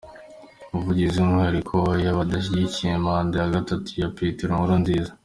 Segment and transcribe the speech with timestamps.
[0.71, 5.11] Umuvugizi w’Ihuriro ry’abadashyigikiye manda ya gatatu ya Petero Nkurunziza,.